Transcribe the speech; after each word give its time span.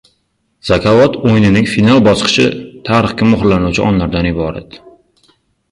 Zakovat 0.69 1.17
o‘yinining 1.31 1.67
final 1.73 2.01
bosqichi 2.09 2.47
tarixga 2.89 3.29
muhrlanuvchi 3.35 3.87
onlardan 3.91 4.31
iborat 4.35 4.81